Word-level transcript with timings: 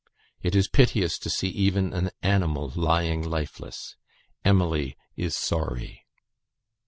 It 0.41 0.55
is 0.55 0.67
piteous 0.67 1.19
to 1.19 1.29
see 1.29 1.49
even 1.49 1.93
an 1.93 2.09
animal 2.23 2.71
lying 2.75 3.21
lifeless. 3.21 3.95
Emily 4.43 4.97
is 5.15 5.37
sorry." 5.37 6.07